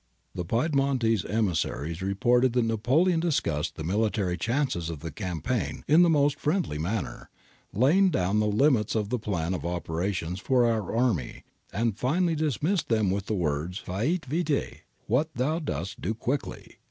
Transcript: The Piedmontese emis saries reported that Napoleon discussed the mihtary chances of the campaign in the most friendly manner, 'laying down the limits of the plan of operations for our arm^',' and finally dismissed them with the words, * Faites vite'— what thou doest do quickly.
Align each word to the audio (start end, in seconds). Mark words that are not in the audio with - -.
The 0.33 0.43
Piedmontese 0.43 1.25
emis 1.25 1.63
saries 1.63 2.01
reported 2.01 2.53
that 2.53 2.63
Napoleon 2.65 3.19
discussed 3.19 3.75
the 3.75 3.83
mihtary 3.83 4.35
chances 4.39 4.89
of 4.89 5.01
the 5.01 5.11
campaign 5.11 5.83
in 5.87 6.01
the 6.01 6.09
most 6.09 6.39
friendly 6.39 6.79
manner, 6.79 7.29
'laying 7.71 8.09
down 8.09 8.39
the 8.39 8.47
limits 8.47 8.95
of 8.95 9.09
the 9.09 9.19
plan 9.19 9.53
of 9.53 9.63
operations 9.63 10.39
for 10.39 10.65
our 10.65 10.89
arm^',' 10.91 11.43
and 11.71 11.99
finally 11.99 12.33
dismissed 12.33 12.89
them 12.89 13.11
with 13.11 13.27
the 13.27 13.35
words, 13.35 13.77
* 13.83 13.85
Faites 13.85 14.25
vite'— 14.27 14.81
what 15.05 15.29
thou 15.35 15.59
doest 15.59 16.01
do 16.01 16.15
quickly. 16.15 16.79